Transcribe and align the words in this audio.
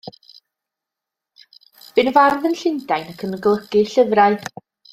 Bu'n 1.99 2.09
fardd 2.15 2.49
yn 2.51 2.57
Llundain 2.63 3.13
ac 3.13 3.27
yn 3.29 3.39
golygu 3.47 3.85
llyfrau. 3.93 4.41